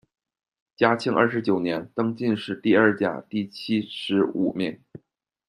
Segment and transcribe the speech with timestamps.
[0.75, 4.79] 嘉靖二十九年，登进士第二甲第七十五名。